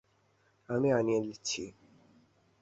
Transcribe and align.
আমি 0.69 0.89
আনিয়ে 0.91 1.21
দিচ্ছি। 1.21 1.63